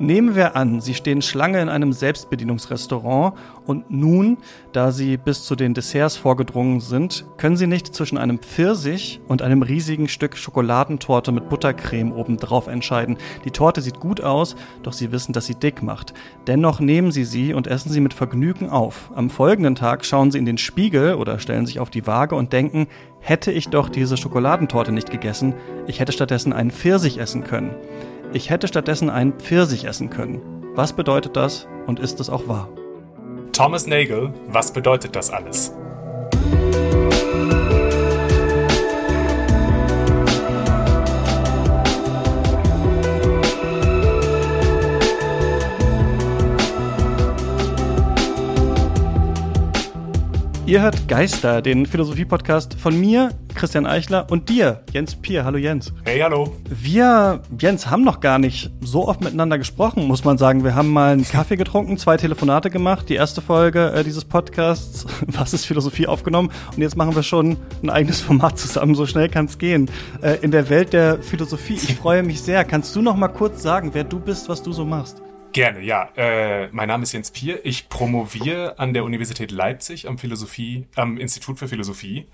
[0.00, 3.34] Nehmen wir an, Sie stehen Schlange in einem Selbstbedienungsrestaurant
[3.66, 4.38] und nun,
[4.72, 9.42] da Sie bis zu den Desserts vorgedrungen sind, können Sie nicht zwischen einem Pfirsich und
[9.42, 13.16] einem riesigen Stück Schokoladentorte mit Buttercreme obendrauf entscheiden.
[13.44, 16.14] Die Torte sieht gut aus, doch Sie wissen, dass sie dick macht.
[16.46, 19.10] Dennoch nehmen Sie sie und essen sie mit Vergnügen auf.
[19.16, 22.52] Am folgenden Tag schauen Sie in den Spiegel oder stellen sich auf die Waage und
[22.52, 22.86] denken,
[23.18, 25.54] hätte ich doch diese Schokoladentorte nicht gegessen,
[25.88, 27.74] ich hätte stattdessen einen Pfirsich essen können.
[28.32, 30.42] Ich hätte stattdessen einen Pfirsich essen können.
[30.74, 32.68] Was bedeutet das und ist es auch wahr?
[33.52, 35.72] Thomas Nagel, was bedeutet das alles?
[50.68, 55.46] Ihr hört Geister, den Philosophie-Podcast von mir, Christian Eichler, und dir, Jens Pier.
[55.46, 55.94] Hallo Jens.
[56.04, 56.54] Hey, hallo.
[56.68, 60.64] Wir, Jens, haben noch gar nicht so oft miteinander gesprochen, muss man sagen.
[60.64, 65.06] Wir haben mal einen Kaffee getrunken, zwei Telefonate gemacht, die erste Folge äh, dieses Podcasts,
[65.26, 66.50] Was ist Philosophie, aufgenommen.
[66.76, 68.94] Und jetzt machen wir schon ein eigenes Format zusammen.
[68.94, 69.90] So schnell kann es gehen.
[70.20, 71.76] Äh, in der Welt der Philosophie.
[71.76, 72.62] Ich freue mich sehr.
[72.64, 75.22] Kannst du noch mal kurz sagen, wer du bist, was du so machst?
[75.58, 76.08] Gerne, ja.
[76.14, 77.66] Äh, mein Name ist Jens Pier.
[77.66, 82.28] Ich promoviere an der Universität Leipzig am Philosophie, am Institut für Philosophie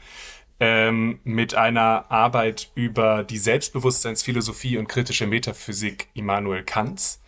[0.61, 7.23] ähm, mit einer Arbeit über die Selbstbewusstseinsphilosophie und kritische Metaphysik Immanuel Kants.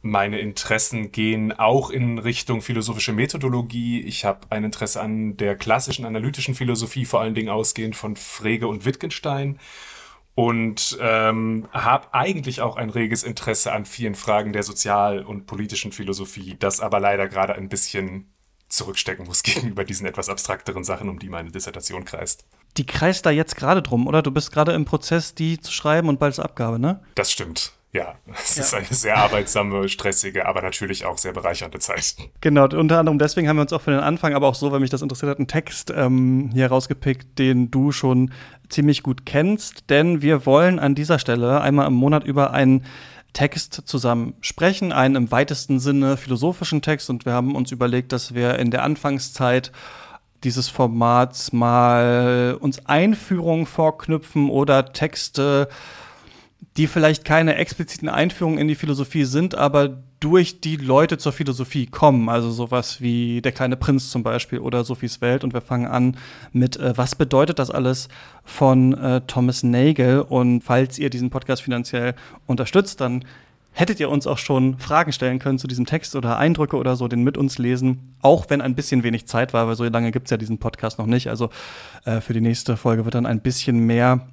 [0.00, 4.00] Meine Interessen gehen auch in Richtung philosophische Methodologie.
[4.00, 8.68] Ich habe ein Interesse an der klassischen analytischen Philosophie, vor allen Dingen ausgehend von Frege
[8.68, 9.58] und Wittgenstein
[10.34, 15.92] und ähm, habe eigentlich auch ein reges Interesse an vielen Fragen der sozial- und politischen
[15.92, 18.32] Philosophie, das aber leider gerade ein bisschen
[18.68, 22.44] zurückstecken muss gegenüber diesen etwas abstrakteren Sachen, um die meine Dissertation kreist.
[22.76, 24.22] Die kreist da jetzt gerade drum, oder?
[24.22, 27.02] Du bist gerade im Prozess, die zu schreiben und bald ist Abgabe, ne?
[27.16, 27.72] Das stimmt.
[27.92, 28.62] Ja, es ja.
[28.62, 32.14] ist eine sehr arbeitsame, stressige, aber natürlich auch sehr bereichernde Zeit.
[32.40, 34.78] Genau, unter anderem deswegen haben wir uns auch für den Anfang, aber auch so, weil
[34.78, 38.30] mich das interessiert hat, einen Text ähm, hier rausgepickt, den du schon
[38.68, 39.90] ziemlich gut kennst.
[39.90, 42.84] Denn wir wollen an dieser Stelle einmal im Monat über einen
[43.32, 47.10] Text zusammen sprechen, einen im weitesten Sinne philosophischen Text.
[47.10, 49.72] Und wir haben uns überlegt, dass wir in der Anfangszeit
[50.44, 55.68] dieses Formats mal uns Einführungen vorknüpfen oder Texte
[56.76, 61.86] die vielleicht keine expliziten Einführungen in die Philosophie sind, aber durch die Leute zur Philosophie
[61.86, 62.28] kommen.
[62.28, 65.42] Also sowas wie Der kleine Prinz zum Beispiel oder Sophies Welt.
[65.42, 66.16] Und wir fangen an
[66.52, 68.08] mit äh, Was bedeutet das alles
[68.44, 70.20] von äh, Thomas Nagel?
[70.20, 72.14] Und falls ihr diesen Podcast finanziell
[72.46, 73.24] unterstützt, dann
[73.72, 77.08] hättet ihr uns auch schon Fragen stellen können zu diesem Text oder Eindrücke oder so,
[77.08, 80.30] den mit uns lesen, auch wenn ein bisschen wenig Zeit war, weil so lange gibt's
[80.30, 81.28] ja diesen Podcast noch nicht.
[81.28, 81.50] Also
[82.04, 84.28] äh, für die nächste Folge wird dann ein bisschen mehr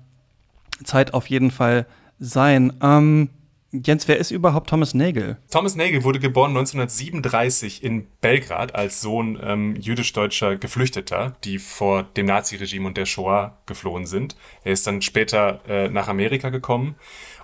[0.84, 1.86] Zeit auf jeden Fall
[2.20, 2.74] sein.
[2.82, 3.30] Ähm,
[3.72, 5.38] Jens, wer ist überhaupt Thomas Nagel?
[5.52, 12.28] Thomas Nagel wurde geboren 1937 in Belgrad als Sohn ähm, jüdisch-deutscher Geflüchteter, die vor dem
[12.28, 14.38] Naziregime und der Shoah geflohen sind.
[14.64, 16.96] Er ist dann später äh, nach Amerika gekommen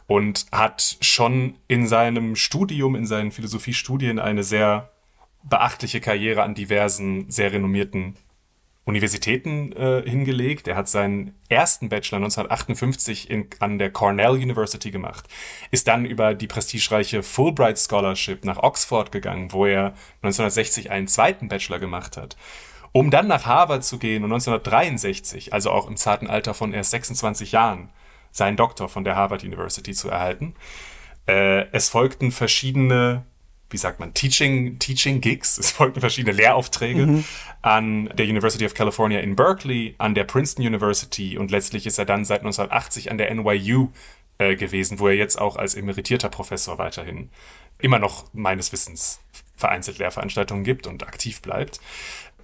[0.08, 4.92] und hat schon in seinem Studium, in seinen Philosophiestudien eine sehr
[5.44, 8.16] beachtliche Karriere an diversen, sehr renommierten
[8.86, 10.68] Universitäten äh, hingelegt.
[10.68, 15.26] Er hat seinen ersten Bachelor 1958 in, an der Cornell University gemacht,
[15.72, 21.48] ist dann über die prestigereiche Fulbright Scholarship nach Oxford gegangen, wo er 1960 einen zweiten
[21.48, 22.36] Bachelor gemacht hat,
[22.92, 26.92] um dann nach Harvard zu gehen und 1963, also auch im zarten Alter von erst
[26.92, 27.90] 26 Jahren,
[28.32, 30.56] seinen Doktor von der Harvard University zu erhalten.
[31.26, 33.26] Äh, es folgten verschiedene
[33.74, 35.58] wie sagt man, Teaching, Teaching Gigs.
[35.64, 37.24] Es folgten verschiedene Lehraufträge mhm.
[37.62, 42.06] an der University of California in Berkeley, an der Princeton University und letztlich ist er
[42.06, 43.90] dann seit 1980 an der NYU
[44.38, 47.30] äh, gewesen, wo er jetzt auch als emeritierter Professor weiterhin
[47.80, 49.20] immer noch meines Wissens
[49.56, 51.80] vereinzelt Lehrveranstaltungen gibt und aktiv bleibt.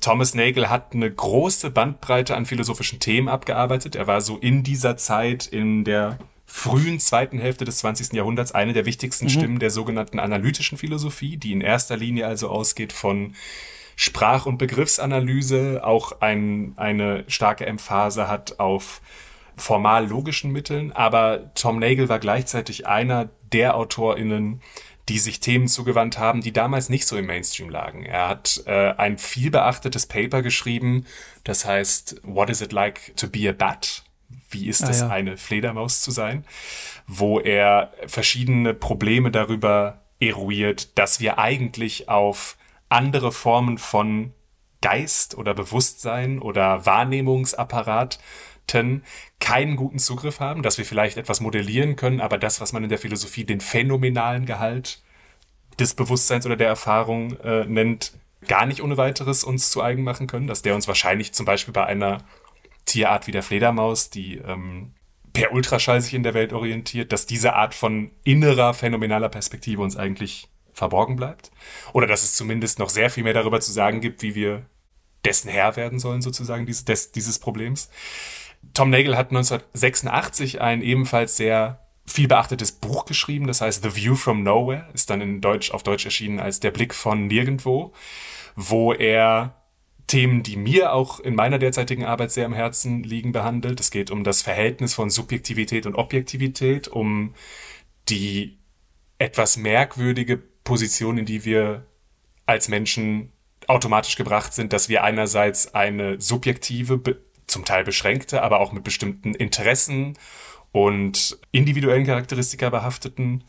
[0.02, 3.96] Thomas Nagel hat eine große Bandbreite an philosophischen Themen abgearbeitet.
[3.96, 6.18] Er war so in dieser Zeit in der
[6.52, 8.14] frühen zweiten Hälfte des 20.
[8.14, 9.30] Jahrhunderts eine der wichtigsten mhm.
[9.30, 13.36] Stimmen der sogenannten analytischen Philosophie, die in erster Linie also ausgeht von
[13.96, 19.01] Sprach- und Begriffsanalyse, auch ein, eine starke Emphase hat auf
[19.57, 20.92] formal logischen Mitteln.
[20.92, 24.62] Aber Tom Nagel war gleichzeitig einer der AutorInnen,
[25.07, 28.06] die sich Themen zugewandt haben, die damals nicht so im Mainstream lagen.
[28.06, 31.06] Er hat äh, ein viel beachtetes Paper geschrieben,
[31.44, 34.04] das heißt What is it like to be a bat?
[34.50, 35.10] Wie ist ah, es, ja.
[35.10, 36.46] eine Fledermaus zu sein,
[37.08, 42.58] wo er verschiedene Probleme darüber eruiert, dass wir eigentlich auf
[42.90, 44.34] andere Formen von
[44.81, 48.20] Geist oder Bewusstsein oder Wahrnehmungsapparaten
[49.40, 52.90] keinen guten Zugriff haben, dass wir vielleicht etwas modellieren können, aber das, was man in
[52.90, 55.02] der Philosophie den phänomenalen Gehalt
[55.80, 58.14] des Bewusstseins oder der Erfahrung äh, nennt,
[58.48, 61.74] gar nicht ohne weiteres uns zu eigen machen können, dass der uns wahrscheinlich zum Beispiel
[61.74, 62.20] bei einer
[62.89, 64.94] Tierart wie der Fledermaus, die ähm,
[65.33, 69.95] per Ultraschall sich in der Welt orientiert, dass diese Art von innerer, phänomenaler Perspektive uns
[69.95, 71.51] eigentlich verborgen bleibt.
[71.94, 74.65] Oder dass es zumindest noch sehr viel mehr darüber zu sagen gibt, wie wir
[75.25, 77.89] dessen Herr werden sollen, sozusagen, dieses, des, dieses Problems.
[78.74, 84.15] Tom Nagel hat 1986 ein ebenfalls sehr viel beachtetes Buch geschrieben, das heißt The View
[84.15, 87.94] from Nowhere, ist dann in Deutsch, auf Deutsch erschienen als Der Blick von Nirgendwo,
[88.56, 89.59] wo er
[90.10, 93.80] Themen, die mir auch in meiner derzeitigen Arbeit sehr am Herzen liegen, behandelt.
[93.80, 97.36] Es geht um das Verhältnis von Subjektivität und Objektivität, um
[98.10, 98.58] die
[99.20, 101.86] etwas merkwürdige Position, in die wir
[102.48, 103.32] als Menschen
[103.68, 109.36] automatisch gebracht sind, dass wir einerseits eine subjektive, zum Teil beschränkte, aber auch mit bestimmten
[109.36, 110.18] Interessen
[110.72, 113.44] und individuellen Charakteristika behafteten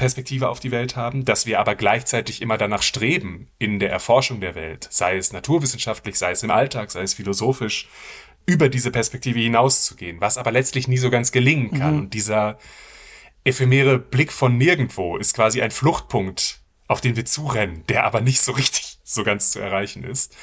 [0.00, 4.40] Perspektive auf die Welt haben, dass wir aber gleichzeitig immer danach streben, in der Erforschung
[4.40, 7.86] der Welt, sei es naturwissenschaftlich, sei es im Alltag, sei es philosophisch,
[8.46, 11.92] über diese Perspektive hinauszugehen, was aber letztlich nie so ganz gelingen kann.
[11.92, 12.00] Mhm.
[12.00, 12.58] Und dieser
[13.44, 18.40] ephemere Blick von nirgendwo ist quasi ein Fluchtpunkt, auf den wir zurennen, der aber nicht
[18.40, 20.34] so richtig so ganz zu erreichen ist.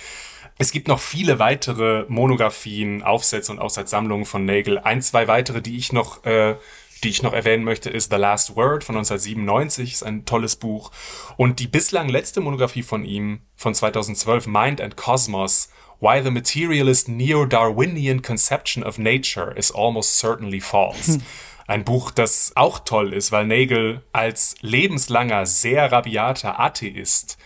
[0.60, 4.78] Es gibt noch viele weitere Monographien, Aufsätze und Aufsatzsammlungen von Nagel.
[4.78, 6.56] Ein, zwei weitere, die ich noch, äh,
[7.04, 10.92] die ich noch erwähnen möchte, ist The Last Word von 1997, ist ein tolles Buch.
[11.36, 17.10] Und die bislang letzte Monographie von ihm, von 2012, Mind and Cosmos, Why the Materialist
[17.10, 21.14] Neo-Darwinian Conception of Nature is Almost Certainly False.
[21.14, 21.22] Hm.
[21.66, 27.38] Ein Buch, das auch toll ist, weil Nagel als lebenslanger, sehr rabiater Atheist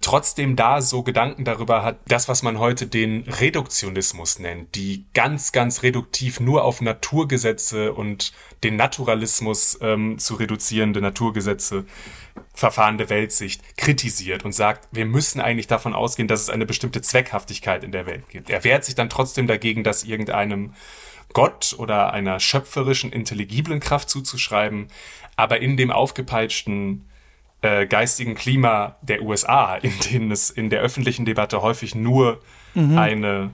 [0.00, 5.52] trotzdem da so Gedanken darüber hat, das, was man heute den Reduktionismus nennt, die ganz,
[5.52, 11.84] ganz reduktiv nur auf Naturgesetze und den Naturalismus ähm, zu reduzierende Naturgesetze
[12.54, 17.82] verfahrende Weltsicht kritisiert und sagt, wir müssen eigentlich davon ausgehen, dass es eine bestimmte Zweckhaftigkeit
[17.82, 18.50] in der Welt gibt.
[18.50, 20.74] Er wehrt sich dann trotzdem dagegen, dass irgendeinem
[21.32, 24.88] Gott oder einer schöpferischen, intelligiblen Kraft zuzuschreiben,
[25.36, 27.07] aber in dem aufgepeitschten
[27.62, 32.40] äh, geistigen Klima der USA, in denen es in der öffentlichen Debatte häufig nur
[32.74, 32.98] mhm.
[32.98, 33.50] eine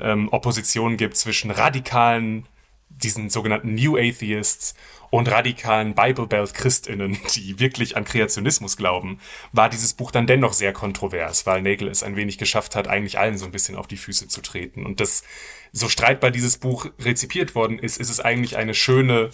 [0.00, 2.46] ähm, Opposition gibt zwischen radikalen,
[2.88, 4.74] diesen sogenannten New Atheists
[5.10, 9.18] und radikalen Bible Belt Christinnen, die wirklich an Kreationismus glauben,
[9.52, 13.18] war dieses Buch dann dennoch sehr kontrovers, weil Nagel es ein wenig geschafft hat, eigentlich
[13.18, 14.84] allen so ein bisschen auf die Füße zu treten.
[14.84, 15.24] Und das,
[15.72, 19.30] so streitbar dieses Buch rezipiert worden ist, ist es eigentlich eine schöne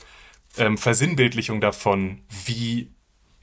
[0.56, 2.94] ähm, Versinnbildlichung davon, wie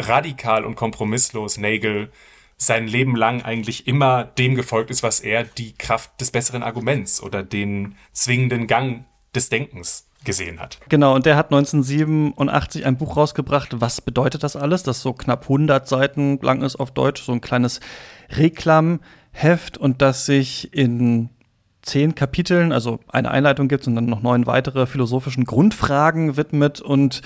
[0.07, 2.11] radikal und kompromisslos Nagel
[2.57, 7.21] sein Leben lang eigentlich immer dem gefolgt ist, was er die Kraft des besseren Arguments
[7.21, 10.79] oder den zwingenden Gang des Denkens gesehen hat.
[10.87, 15.43] Genau, und der hat 1987 ein Buch rausgebracht, was bedeutet das alles, das so knapp
[15.43, 17.79] 100 Seiten lang ist auf Deutsch, so ein kleines
[18.29, 21.29] Reklamheft und das sich in
[21.81, 27.23] zehn Kapiteln, also eine Einleitung gibt und dann noch neun weitere philosophischen Grundfragen widmet und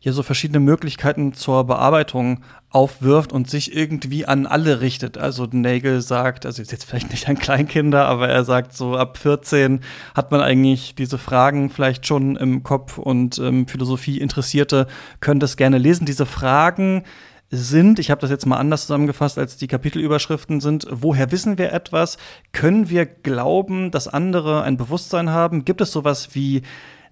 [0.00, 2.40] hier so verschiedene Möglichkeiten zur Bearbeitung
[2.70, 5.18] aufwirft und sich irgendwie an alle richtet.
[5.18, 9.80] Also Nagel sagt, also jetzt vielleicht nicht an Kleinkinder, aber er sagt so ab 14
[10.14, 14.86] hat man eigentlich diese Fragen vielleicht schon im Kopf und ähm, Philosophie Interessierte
[15.20, 16.06] können das gerne lesen.
[16.06, 17.04] Diese Fragen
[17.50, 21.72] sind, ich habe das jetzt mal anders zusammengefasst, als die Kapitelüberschriften sind, woher wissen wir
[21.72, 22.18] etwas?
[22.52, 25.64] Können wir glauben, dass andere ein Bewusstsein haben?
[25.64, 26.62] Gibt es sowas wie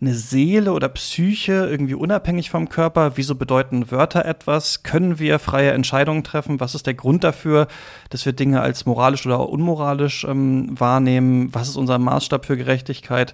[0.04, 3.16] eine Seele oder Psyche irgendwie unabhängig vom Körper?
[3.16, 4.82] Wieso bedeuten Wörter etwas?
[4.82, 6.60] Können wir freie Entscheidungen treffen?
[6.60, 7.68] Was ist der Grund dafür,
[8.10, 11.48] dass wir Dinge als moralisch oder unmoralisch ähm, wahrnehmen?
[11.54, 13.32] Was ist unser Maßstab für Gerechtigkeit?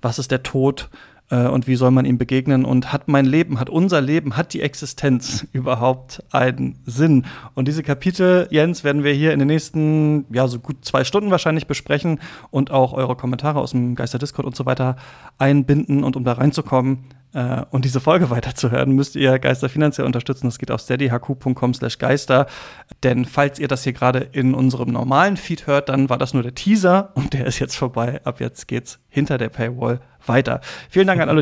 [0.00, 0.88] Was ist der Tod?
[1.32, 4.52] Äh, und wie soll man ihm begegnen und hat mein Leben, hat unser Leben, hat
[4.52, 7.24] die Existenz überhaupt einen Sinn?
[7.54, 11.30] Und diese Kapitel, Jens, werden wir hier in den nächsten, ja, so gut zwei Stunden
[11.30, 12.20] wahrscheinlich besprechen
[12.50, 14.96] und auch eure Kommentare aus dem Geister Discord und so weiter
[15.38, 16.04] einbinden.
[16.04, 16.98] Und um da reinzukommen,
[17.34, 20.46] äh, und diese Folge weiterzuhören, müsst ihr Geister finanziell unterstützen.
[20.46, 22.46] Das geht auf steadyhq.com slash geister.
[23.02, 26.42] Denn falls ihr das hier gerade in unserem normalen Feed hört, dann war das nur
[26.42, 28.20] der Teaser und der ist jetzt vorbei.
[28.24, 30.60] Ab jetzt geht's hinter der Paywall weiter.
[30.88, 31.40] Vielen Dank an alle, die